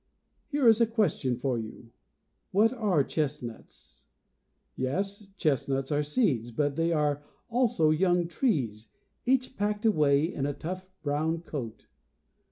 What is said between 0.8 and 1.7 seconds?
a question for